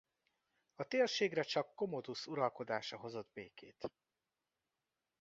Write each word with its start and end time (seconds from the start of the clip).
A 0.75 0.83
térségre 0.83 1.43
csak 1.43 1.73
Commodus 1.75 2.27
uralkodása 2.27 2.97
hozott 2.97 3.31
békét. 3.33 3.91